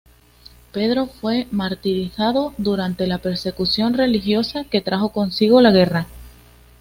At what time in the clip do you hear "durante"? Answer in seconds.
2.57-3.05